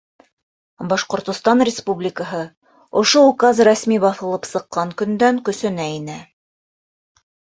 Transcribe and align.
Башҡортостан 0.93 1.59
Республикаһы 1.69 2.39
Ошо 3.03 3.21
Указ 3.33 3.61
рәсми 3.69 3.99
баҫылып 4.05 4.49
сыҡҡан 4.53 4.95
көндән 5.03 5.39
көсөнә 5.51 5.85
инә. 6.01 6.17